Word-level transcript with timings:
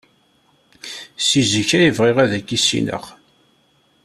Seg 1.27 1.43
zik 1.51 1.69
ay 1.77 1.91
bɣiɣ 1.97 2.17
ad 2.23 2.31
k-ssneɣ. 2.47 3.03